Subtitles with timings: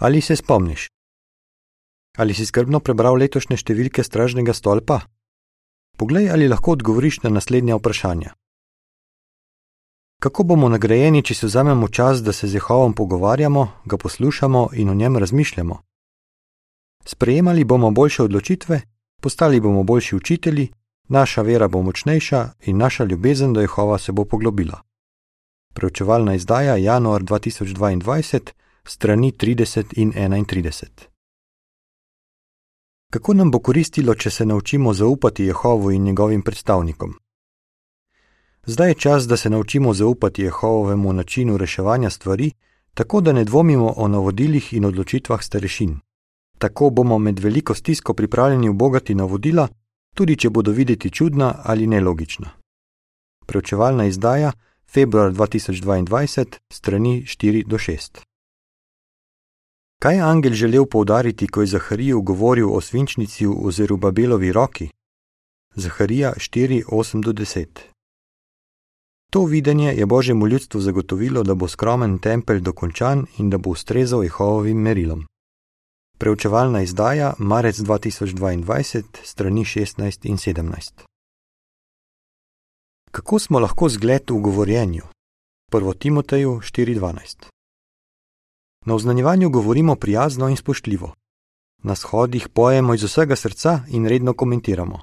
[0.00, 0.88] Ali se spomniš?
[2.16, 5.00] Ali si skrbno prebral letošnje številke stražnega stolpa?
[5.98, 8.30] Poglej, ali lahko odgovoriš na naslednja vprašanja.
[10.22, 14.90] Kako bomo nagrajeni, če si vzamemo čas, da se z Jehovom pogovarjamo, ga poslušamo in
[14.90, 15.80] o njem razmišljamo?
[17.04, 18.80] Sprejemali bomo boljše odločitve,
[19.22, 20.68] postali bomo boljši učitelji,
[21.08, 24.78] naša vera bo močnejša in naša ljubezen do Jehova se bo poglobila.
[25.74, 28.57] Preučevalna izdaja januar 2022,
[28.88, 30.86] strani 30 in 31.
[33.12, 37.14] Kako nam bo koristilo, če se naučimo zaupati Jehovu in njegovim predstavnikom?
[38.66, 42.50] Zdaj je čas, da se naučimo zaupati Jehovovemu načinu reševanja stvari,
[42.94, 45.98] tako da ne dvomimo o navodilih in odločitvah starešin.
[46.58, 49.68] Tako bomo med veliko stisko pripravljeni obogati navodila,
[50.14, 52.50] tudi če bodo videti čudna ali nelogična.
[53.46, 54.52] Preučevalna izdaja
[54.92, 58.27] februar 2022, strani 4 do 6.
[60.02, 64.88] Kaj je angel želel poudariti, ko je Zahariju govoril o svinčnici v Zerubabelovi roki?
[65.74, 67.66] Zaharija 4, 8 do 10.
[69.30, 74.24] To videnje je božjemu ljudstvu zagotovilo, da bo skromen tempelj dokončan in da bo ustrezal
[74.24, 75.26] Jehovovim merilom.
[76.18, 80.92] Preučevalna izdaja marec 2022, strani 16 in 17.
[83.10, 85.02] Kako smo lahko zgled v govorjenju?
[85.72, 85.98] 1.
[85.98, 87.57] Timoteju 4:12.
[88.84, 91.12] Na oznanjevanju govorimo prijazno in spoštljivo.
[91.82, 94.98] Na shodih pojemo iz vsega srca in redno komentiramo.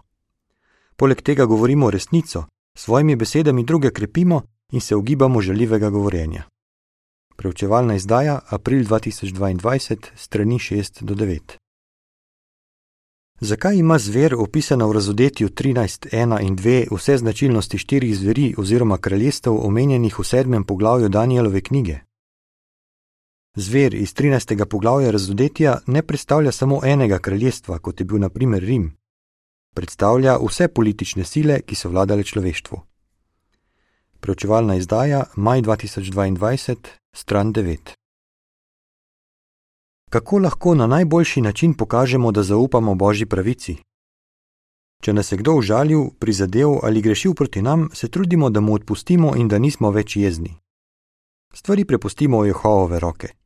[0.96, 2.44] Poleg tega govorimo resnico,
[2.78, 6.44] svojimi besedami druge krepimo in se ogibamo žaljivega govorjenja.
[7.36, 11.40] Preučevalna izdaja april 2022, strani 6 do 9.
[13.40, 19.66] Zakaj ima zver opisana v razodetju 13.1 in 2 vse značilnosti štirih zveri oziroma kraljestev
[19.66, 22.00] omenjenih v sedmem poglavju Danielove knjige?
[23.58, 24.66] Zver iz 13.
[24.66, 28.98] poglavja razodetja ne predstavlja samo enega kraljestva, kot je bil naprimer Rim,
[29.76, 32.80] predstavlja vse politične sile, ki so vladale človeštvu.
[34.20, 36.76] Preučevalna izdaja maj 2022,
[37.16, 37.94] stran 9.
[40.10, 43.78] Kako lahko na najboljši način pokažemo, da zaupamo Božji pravici?
[45.04, 49.36] Če nas je kdo užalil, prizadel ali grešil proti nam, se trudimo, da mu odpustimo
[49.36, 50.56] in da nismo več jezni.
[51.54, 53.45] Stvari prepustimo v Jehovove roke.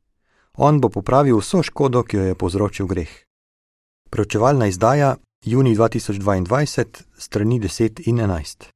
[0.58, 3.10] On bo popravil vso škodo, ki jo je povzročil greh.
[4.10, 8.68] Preučevalna izdaja juni 2022, strani 10 in 11.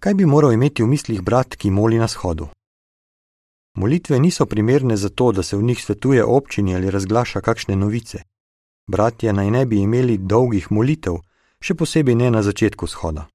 [0.00, 2.48] Kaj bi moral imeti v mislih brat, ki moli na shodu?
[3.74, 8.22] Molitve niso primerne za to, da se v njih svetuje občini ali razglaša kakšne novice.
[8.90, 11.18] Bratje naj ne bi imeli dolgih molitev,
[11.60, 13.26] še posebej ne na začetku shoda.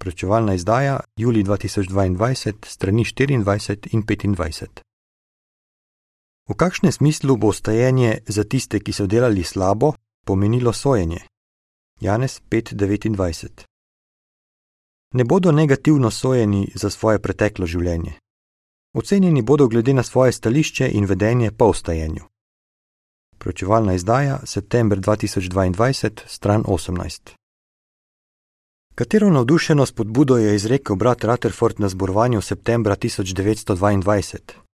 [0.00, 4.89] Prečevalna izdaja, juli 2022, strani 24 in 25.
[6.50, 9.94] V kakšnem smislu bo stajenje za tiste, ki so delali slabo,
[10.26, 11.20] pomenilo sojenje?
[12.00, 13.64] Janez 5:29.
[15.14, 18.12] Ne bodo negativno sojeni za svoje preteklo življenje.
[18.94, 22.24] Ocenjeni bodo glede na svoje stališče in vedenje po vstajenju.
[23.38, 27.30] Pročevalna izdaja, september 2022, stran 18.
[28.94, 34.69] Katero navdušeno spodbudo je izrekel brat Rutherford na zborovanju septembra 1922?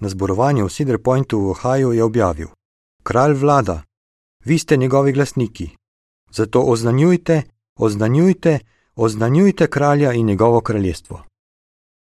[0.00, 2.48] Na zborovanju v Cedar Pointu v Ohaju je objavil:
[3.02, 3.82] Kralj vlada,
[4.44, 5.70] vi ste njegovi glasniki.
[6.30, 7.42] Zato oznanjujte,
[7.76, 8.58] oznanjujte,
[8.96, 11.22] oznanjujte kralja in njegovo kraljestvo.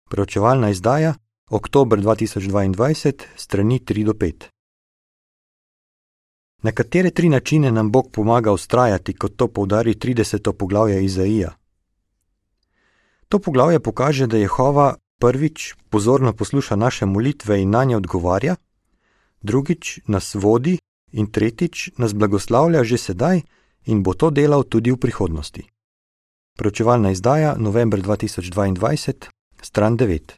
[0.09, 1.13] Preučevalna izdaja,
[1.49, 4.43] oktober 2022, strani 3 do 5.
[6.63, 10.51] Na katere tri načine nam Bog pomaga ustrajati, kot to poudari 30.
[10.51, 11.51] poglavje Izaija?
[13.29, 18.55] To poglavje kaže, da Jehova prvič pozorno posluša naše molitve in na nje odgovarja,
[19.41, 20.77] drugič nas vodi
[21.11, 23.41] in tretjič nas blagoslavlja že sedaj
[23.85, 25.63] in bo to delal tudi v prihodnosti.
[26.57, 29.27] Pročevalna izdaja novembr 2022,
[29.61, 30.33] stran 9.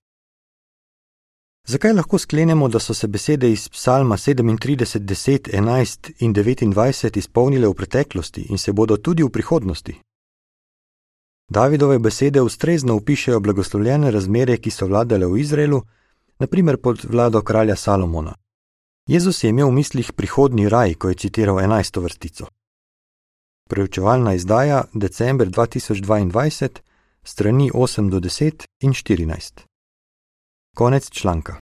[1.67, 7.67] Zakaj lahko sklenemo, da so se besede iz psalma 37, 10, 11 in 29 izpolnile
[7.67, 9.93] v preteklosti in se bodo tudi v prihodnosti?
[11.49, 15.81] Davidove besede ustrezno opišajo blagoslovljene razmere, ki so vladale v Izraelu,
[16.39, 18.33] naprimer pod vlado kralja Salomona.
[19.07, 22.01] Jezus je imel v mislih prihodni raj, ko je citiral 11.
[22.03, 22.47] vrstico.
[23.69, 26.69] Preučevalna izdaja december 2022,
[27.23, 29.61] strani 8 do 10 in 14.
[30.75, 31.59] Konec članka.